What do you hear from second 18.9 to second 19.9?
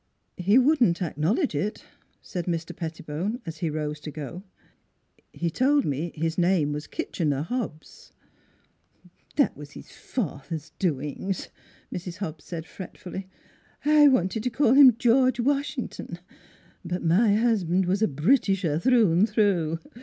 and through.